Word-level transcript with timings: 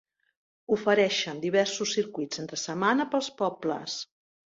Ofereixen 0.75 1.41
diversos 1.43 1.91
circuits 1.97 2.41
entre 2.45 2.59
setmana 2.61 3.07
pels 3.13 3.29
pobles. 3.43 3.99